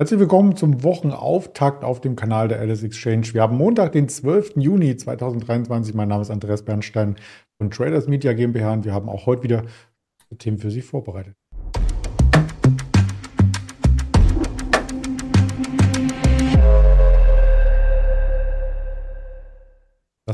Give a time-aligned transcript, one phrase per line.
[0.00, 3.32] Herzlich willkommen zum Wochenauftakt auf dem Kanal der Alice Exchange.
[3.32, 4.54] Wir haben Montag, den 12.
[4.56, 5.94] Juni 2023.
[5.94, 7.14] Mein Name ist Andreas Bernstein
[7.58, 9.62] von Traders Media GmbH und wir haben auch heute wieder
[10.36, 11.36] Themen für Sie vorbereitet.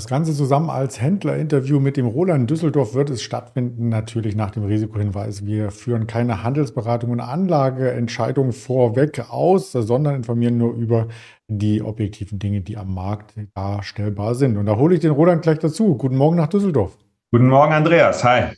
[0.00, 4.64] Das Ganze zusammen als Händlerinterview mit dem Roland Düsseldorf wird es stattfinden, natürlich nach dem
[4.64, 5.44] Risikohinweis.
[5.44, 11.08] Wir führen keine Handelsberatung und Anlageentscheidungen vorweg aus, sondern informieren nur über
[11.48, 14.56] die objektiven Dinge, die am Markt darstellbar sind.
[14.56, 15.98] Und da hole ich den Roland gleich dazu.
[15.98, 16.96] Guten Morgen nach Düsseldorf.
[17.30, 18.24] Guten Morgen, Andreas.
[18.24, 18.54] Hi.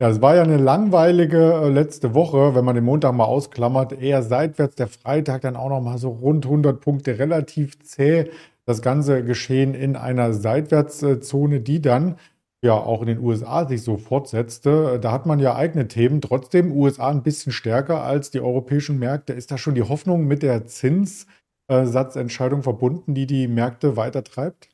[0.00, 3.92] Ja, es war ja eine langweilige äh, letzte Woche, wenn man den Montag mal ausklammert.
[3.94, 8.28] Eher seitwärts, der Freitag dann auch noch mal so rund 100 Punkte, relativ zäh
[8.66, 12.16] das ganze Geschehen in einer Seitwärtszone, die dann
[12.62, 14.98] ja auch in den USA sich so fortsetzte.
[14.98, 16.20] Da hat man ja eigene Themen.
[16.20, 19.34] Trotzdem USA ein bisschen stärker als die europäischen Märkte.
[19.34, 24.70] Ist da schon die Hoffnung mit der Zinssatzentscheidung verbunden, die die Märkte weiter treibt?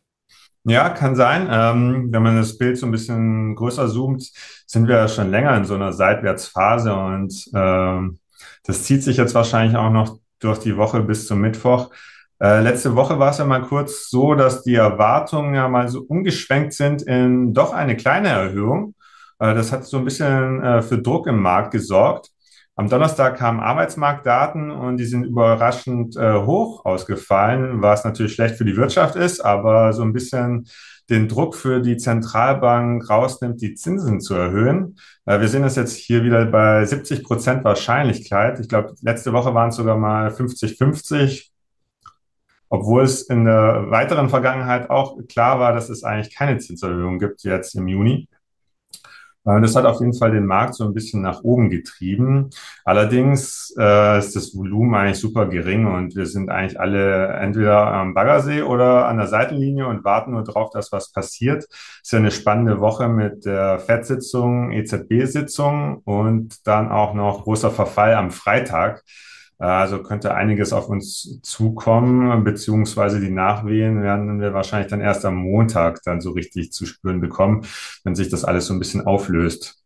[0.65, 1.49] Ja, kann sein.
[1.51, 4.31] Ähm, wenn man das Bild so ein bisschen größer zoomt,
[4.67, 8.19] sind wir schon länger in so einer Seitwärtsphase und ähm,
[8.65, 11.91] das zieht sich jetzt wahrscheinlich auch noch durch die Woche bis zum Mittwoch.
[12.43, 16.01] Äh, letzte Woche war es ja mal kurz so, dass die Erwartungen ja mal so
[16.01, 18.95] umgeschwenkt sind in doch eine kleine Erhöhung.
[19.39, 22.31] Äh, das hat so ein bisschen äh, für Druck im Markt gesorgt.
[22.77, 28.65] Am Donnerstag kamen Arbeitsmarktdaten und die sind überraschend äh, hoch ausgefallen, was natürlich schlecht für
[28.65, 30.67] die Wirtschaft ist, aber so ein bisschen
[31.11, 34.97] den Druck für die Zentralbank rausnimmt, die Zinsen zu erhöhen.
[35.27, 38.61] Äh, wir sehen das jetzt hier wieder bei 70 Prozent Wahrscheinlichkeit.
[38.61, 41.51] Ich glaube, letzte Woche waren es sogar mal 50-50
[42.71, 47.43] obwohl es in der weiteren Vergangenheit auch klar war, dass es eigentlich keine Zinserhöhung gibt
[47.43, 48.29] jetzt im Juni.
[49.45, 52.51] Äh, das hat auf jeden Fall den Markt so ein bisschen nach oben getrieben.
[52.85, 58.15] Allerdings äh, ist das Volumen eigentlich super gering und wir sind eigentlich alle entweder am
[58.15, 61.65] Baggersee oder an der Seitenlinie und warten nur darauf, dass was passiert.
[61.65, 68.15] Ist ja eine spannende Woche mit der FED-Sitzung, EZB-Sitzung und dann auch noch großer Verfall
[68.15, 69.03] am Freitag.
[69.61, 75.37] Also könnte einiges auf uns zukommen, beziehungsweise die Nachwehen werden wir wahrscheinlich dann erst am
[75.37, 77.67] Montag dann so richtig zu spüren bekommen,
[78.03, 79.80] wenn sich das alles so ein bisschen auflöst.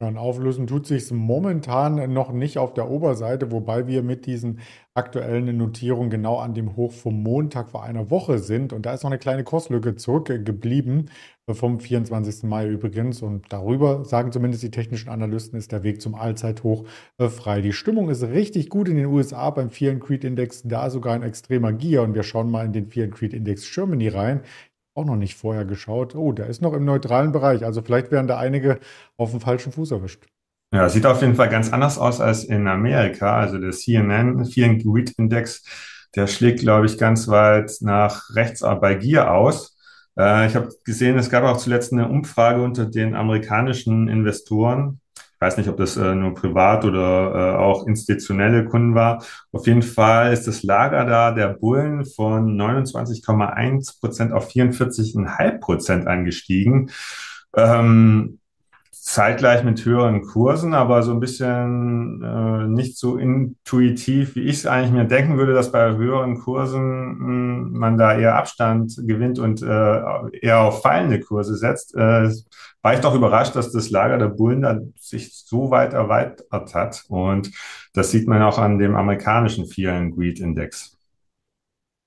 [0.00, 4.60] Ja, auflösen tut sich momentan noch nicht auf der Oberseite, wobei wir mit diesen
[4.94, 8.72] aktuellen Notierungen genau an dem Hoch vom Montag vor einer Woche sind.
[8.72, 11.10] Und da ist noch eine kleine Kurslücke zurückgeblieben
[11.52, 12.44] vom 24.
[12.44, 13.22] Mai übrigens.
[13.22, 16.84] Und darüber sagen zumindest die technischen Analysten, ist der Weg zum Allzeithoch
[17.18, 17.60] äh, frei.
[17.60, 21.22] Die Stimmung ist richtig gut in den USA beim Fear Creed Index, da sogar ein
[21.22, 22.02] extremer Gier.
[22.02, 24.42] Und wir schauen mal in den Fear Creed Index Germany rein.
[24.98, 26.16] Auch noch nicht vorher geschaut.
[26.16, 27.64] Oh, der ist noch im neutralen Bereich.
[27.64, 28.80] Also vielleicht werden da einige
[29.16, 30.26] auf dem falschen Fuß erwischt.
[30.74, 33.38] Ja, sieht auf jeden Fall ganz anders aus als in Amerika.
[33.38, 35.62] Also der CNN, and Greed Index,
[36.16, 39.78] der schlägt, glaube ich, ganz weit nach rechts bei Gier aus.
[40.18, 45.00] Äh, ich habe gesehen, es gab auch zuletzt eine Umfrage unter den amerikanischen Investoren.
[45.38, 49.22] Ich weiß nicht, ob das äh, nur privat oder äh, auch institutionelle Kunden war.
[49.52, 56.08] Auf jeden Fall ist das Lager da der Bullen von 29,1 Prozent auf 44,5 Prozent
[56.08, 56.90] angestiegen.
[57.56, 58.40] Ähm,
[59.08, 64.66] zeitgleich mit höheren Kursen, aber so ein bisschen äh, nicht so intuitiv, wie ich es
[64.66, 69.38] eigentlich mir denken würde, dass bei höheren Kursen mh, hm, man da eher Abstand gewinnt
[69.38, 71.94] und äh, eher auf fallende Kurse setzt.
[71.96, 72.28] Äh,
[72.82, 77.04] war ich doch überrascht, dass das Lager der Bullen da sich so weit erweitert hat.
[77.08, 77.50] Und
[77.94, 80.97] das sieht man auch an dem amerikanischen and Greed Index.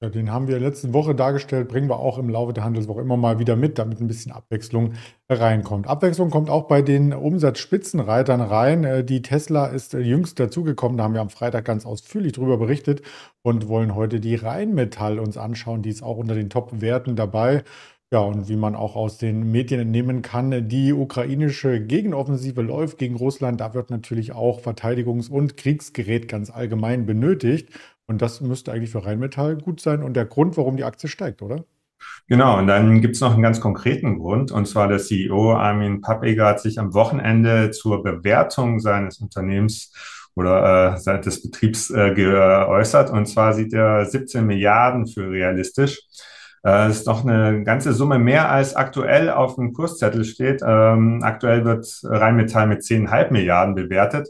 [0.04, 3.18] Ja, den haben wir letzte Woche dargestellt, bringen wir auch im Laufe der Handelswoche immer
[3.18, 4.94] mal wieder mit, damit ein bisschen Abwechslung
[5.30, 5.86] reinkommt.
[5.88, 8.84] Abwechslung kommt auch bei den Umsatzspitzenreitern rein.
[8.84, 12.58] Äh, die Tesla ist äh, jüngst dazugekommen, da haben wir am Freitag ganz ausführlich drüber
[12.58, 13.04] berichtet
[13.44, 15.84] und wollen heute die Rheinmetall uns anschauen.
[15.84, 17.64] Die ist auch unter den Top-Werten dabei.
[18.14, 23.16] Ja, und wie man auch aus den Medien entnehmen kann, die ukrainische Gegenoffensive läuft gegen
[23.16, 23.62] Russland.
[23.62, 27.70] Da wird natürlich auch Verteidigungs- und Kriegsgerät ganz allgemein benötigt.
[28.12, 31.42] Und das müsste eigentlich für Rheinmetall gut sein und der Grund, warum die Aktie steigt,
[31.42, 31.64] oder?
[32.28, 36.02] Genau, und dann gibt es noch einen ganz konkreten Grund, und zwar der CEO Armin
[36.02, 39.94] Pappeger hat sich am Wochenende zur Bewertung seines Unternehmens
[40.36, 43.10] oder äh, des Betriebs äh, geäußert.
[43.12, 46.00] Und zwar sieht er 17 Milliarden für realistisch.
[46.64, 50.62] Äh, das ist doch eine ganze Summe mehr als aktuell auf dem Kurszettel steht.
[50.66, 54.28] Ähm, aktuell wird Rheinmetall mit 10,5 Milliarden bewertet.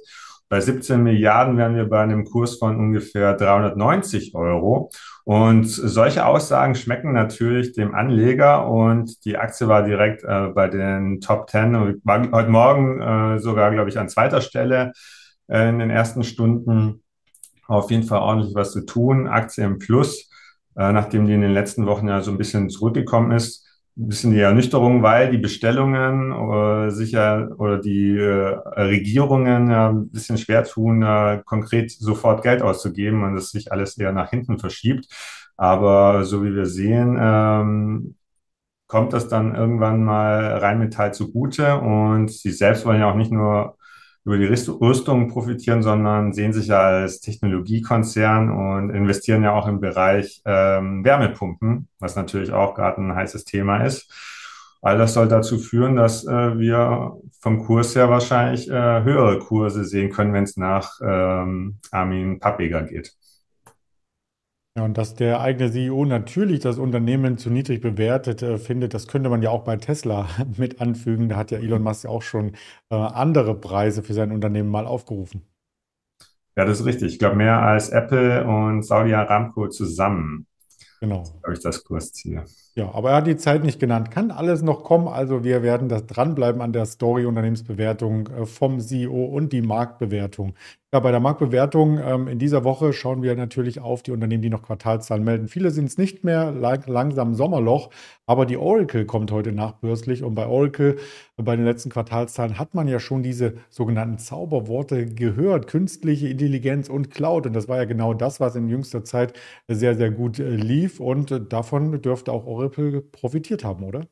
[0.51, 4.91] Bei 17 Milliarden wären wir bei einem Kurs von ungefähr 390 Euro.
[5.23, 11.21] Und solche Aussagen schmecken natürlich dem Anleger und die Aktie war direkt äh, bei den
[11.21, 14.91] Top 10 und war heute Morgen äh, sogar, glaube ich, an zweiter Stelle
[15.47, 17.01] äh, in den ersten Stunden.
[17.67, 19.29] auf jeden Fall ordentlich was zu tun.
[19.29, 20.29] Aktie im Plus,
[20.75, 23.70] äh, nachdem die in den letzten Wochen ja so ein bisschen zurückgekommen ist.
[24.03, 30.39] Bisschen die Ernüchterung, weil die Bestellungen äh, sicher oder die äh, Regierungen ja ein bisschen
[30.39, 35.05] schwer tun, äh, konkret sofort Geld auszugeben und es sich alles eher nach hinten verschiebt.
[35.55, 38.15] Aber so wie wir sehen, ähm,
[38.87, 43.77] kommt das dann irgendwann mal Rheinmetall zugute und sie selbst wollen ja auch nicht nur
[44.23, 49.79] über die Rüstung profitieren, sondern sehen sich ja als Technologiekonzern und investieren ja auch im
[49.79, 54.11] Bereich ähm, Wärmepumpen, was natürlich auch gerade ein heißes Thema ist.
[54.83, 59.85] All das soll dazu führen, dass äh, wir vom Kurs her wahrscheinlich äh, höhere Kurse
[59.85, 63.13] sehen können, wenn es nach ähm, Armin Pappeger geht.
[64.77, 69.07] Ja, und dass der eigene CEO natürlich das Unternehmen zu niedrig bewertet äh, findet, das
[69.07, 71.27] könnte man ja auch bei Tesla mit anfügen.
[71.27, 72.53] Da hat ja Elon Musk ja auch schon
[72.89, 75.41] äh, andere Preise für sein Unternehmen mal aufgerufen.
[76.55, 77.13] Ja, das ist richtig.
[77.13, 80.47] Ich glaube, mehr als Apple und Saudi Aramco zusammen.
[81.01, 81.23] Genau.
[81.43, 82.43] Habe ich das Kursziel.
[82.75, 84.11] Ja, aber er hat die Zeit nicht genannt.
[84.11, 85.07] Kann alles noch kommen.
[85.07, 90.53] Also wir werden das dranbleiben an der Story Unternehmensbewertung äh, vom CEO und die Marktbewertung.
[90.93, 94.49] Ja, bei der Marktbewertung ähm, in dieser Woche schauen wir natürlich auf die Unternehmen, die
[94.49, 95.47] noch Quartalszahlen melden.
[95.47, 97.91] Viele sind es nicht mehr, langsam Sommerloch,
[98.25, 100.97] aber die Oracle kommt heute nachbörslich und bei Oracle,
[101.37, 107.09] bei den letzten Quartalszahlen, hat man ja schon diese sogenannten Zauberworte gehört, künstliche Intelligenz und
[107.09, 107.47] Cloud.
[107.47, 109.39] Und das war ja genau das, was in jüngster Zeit
[109.69, 114.07] sehr, sehr gut äh, lief und äh, davon dürfte auch Oracle profitiert haben, oder?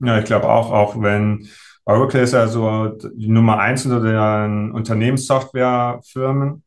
[0.00, 1.46] Ja, ich glaube auch, auch wenn
[1.84, 6.62] Oracle ist ja so die Nummer eins unter den Unternehmenssoftwarefirmen.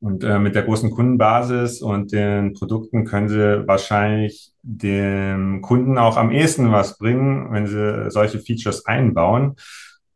[0.00, 6.16] Und äh, mit der großen Kundenbasis und den Produkten können sie wahrscheinlich dem Kunden auch
[6.16, 9.56] am ehesten was bringen, wenn sie solche Features einbauen.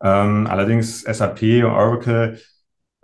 [0.00, 2.38] Ähm, allerdings SAP und Oracle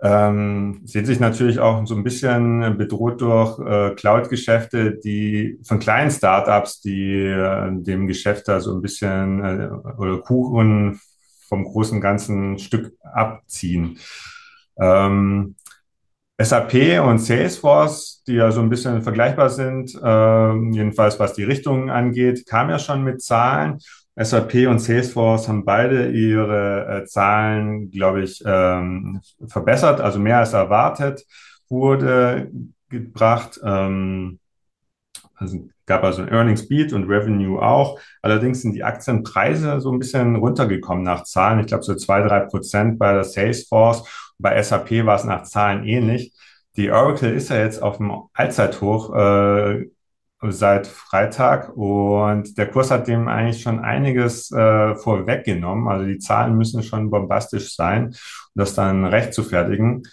[0.01, 6.09] ähm, sehen sich natürlich auch so ein bisschen bedroht durch äh, Cloud-Geschäfte, die von kleinen
[6.09, 10.99] Startups, die äh, dem Geschäft da so ein bisschen äh, oder Kuchen
[11.47, 13.97] vom großen ganzen Stück abziehen.
[14.79, 15.55] Ähm,
[16.41, 21.89] SAP und Salesforce, die ja so ein bisschen vergleichbar sind, äh, jedenfalls was die Richtung
[21.89, 23.79] angeht, kam ja schon mit Zahlen.
[24.21, 30.53] SAP und Salesforce haben beide ihre äh, Zahlen, glaube ich, ähm, verbessert, also mehr als
[30.53, 31.25] erwartet
[31.69, 32.51] wurde
[32.89, 33.59] gebracht.
[33.63, 34.39] Ähm,
[35.35, 37.99] also gab also ein Earnings Beat und Revenue auch.
[38.21, 41.59] Allerdings sind die Aktienpreise so ein bisschen runtergekommen nach Zahlen.
[41.59, 44.03] Ich glaube so zwei, drei Prozent bei der Salesforce.
[44.37, 46.33] Bei SAP war es nach Zahlen ähnlich.
[46.75, 49.89] Die Oracle ist ja jetzt auf dem Allzeithoch äh,
[50.41, 55.87] seit Freitag und der Kurs hat dem eigentlich schon einiges äh, vorweggenommen.
[55.87, 58.13] Also die Zahlen müssen schon bombastisch sein, um
[58.55, 60.03] das dann recht zu fertigen.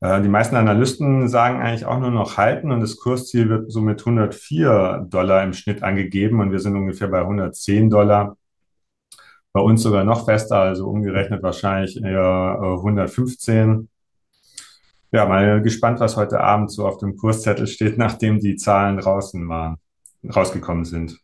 [0.00, 3.80] Äh, die meisten Analysten sagen eigentlich auch nur noch halten und das Kursziel wird so
[3.80, 8.36] mit 104 Dollar im Schnitt angegeben und wir sind ungefähr bei 110 Dollar.
[9.52, 13.88] Bei uns sogar noch fester, also umgerechnet wahrscheinlich eher 115.
[15.16, 19.48] Ja, mal gespannt, was heute Abend so auf dem Kurszettel steht, nachdem die Zahlen draußen
[19.48, 19.78] waren,
[20.22, 21.18] rausgekommen sind.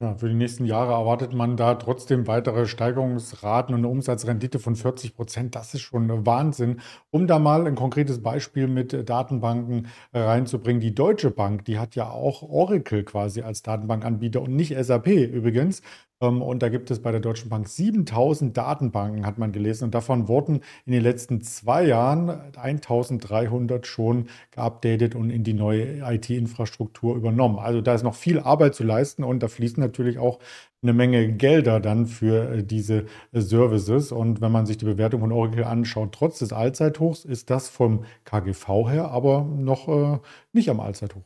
[0.00, 4.74] Ja, für die nächsten Jahre erwartet man da trotzdem weitere Steigerungsraten und eine Umsatzrendite von
[4.74, 5.54] 40 Prozent.
[5.54, 6.80] Das ist schon Wahnsinn.
[7.10, 10.80] Um da mal ein konkretes Beispiel mit Datenbanken reinzubringen.
[10.80, 15.82] Die Deutsche Bank, die hat ja auch Oracle quasi als Datenbankanbieter und nicht SAP übrigens.
[16.20, 19.84] Ähm, und da gibt es bei der Deutschen Bank 7000 Datenbanken, hat man gelesen.
[19.84, 26.00] Und davon wurden in den letzten zwei Jahren 1300 schon geupdatet und in die neue
[26.00, 27.58] IT-Infrastruktur übernommen.
[27.58, 30.38] Also da ist noch viel Arbeit zu leisten und da fließen natürlich auch
[30.82, 34.12] eine Menge Gelder dann für äh, diese Services.
[34.12, 38.04] Und wenn man sich die Bewertung von Oracle anschaut, trotz des Allzeithochs ist das vom
[38.24, 40.18] KGV her aber noch äh,
[40.52, 41.22] nicht am Allzeithoch.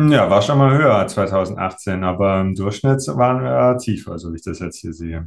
[0.00, 4.42] Ja, war schon mal höher 2018, aber im Durchschnitt waren wir tiefer, so wie ich
[4.42, 5.26] das jetzt hier sehe.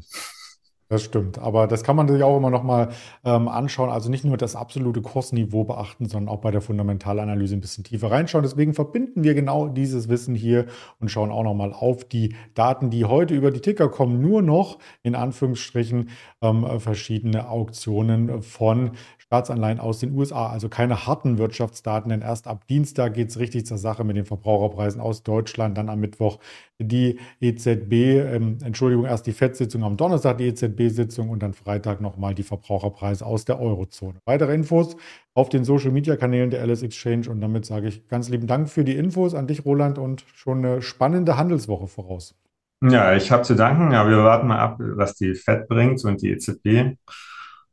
[0.91, 2.89] Das stimmt, aber das kann man sich auch immer noch mal
[3.23, 3.89] ähm, anschauen.
[3.89, 8.11] Also nicht nur das absolute Kursniveau beachten, sondern auch bei der Fundamentalanalyse ein bisschen tiefer
[8.11, 8.43] reinschauen.
[8.43, 10.65] Deswegen verbinden wir genau dieses Wissen hier
[10.99, 14.19] und schauen auch noch mal auf die Daten, die heute über die Ticker kommen.
[14.19, 16.09] Nur noch in Anführungsstrichen
[16.41, 18.91] ähm, verschiedene Auktionen von
[19.31, 23.65] Staatsanleihen aus den USA, also keine harten Wirtschaftsdaten, denn erst ab Dienstag geht es richtig
[23.65, 26.39] zur Sache mit den Verbraucherpreisen aus Deutschland, dann am Mittwoch
[26.83, 32.35] die EZB, ähm, Entschuldigung, erst die FED-Sitzung am Donnerstag, die EZB-Sitzung und dann Freitag nochmal
[32.35, 34.19] die Verbraucherpreise aus der Eurozone.
[34.25, 34.95] Weitere Infos
[35.33, 38.95] auf den Social-Media-Kanälen der LS Exchange und damit sage ich ganz lieben Dank für die
[38.95, 42.35] Infos an dich, Roland, und schon eine spannende Handelswoche voraus.
[42.83, 43.91] Ja, ich habe zu danken.
[43.91, 46.97] Ja, wir warten mal ab, was die FED bringt und die EZB.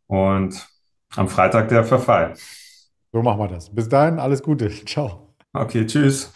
[0.06, 0.68] Und
[1.16, 2.34] am Freitag der Verfall.
[3.12, 3.74] So machen wir das.
[3.74, 4.68] Bis dahin, alles Gute.
[4.84, 5.34] Ciao.
[5.52, 6.32] Okay, tschüss.